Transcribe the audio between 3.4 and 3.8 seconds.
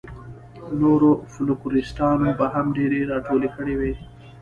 کړې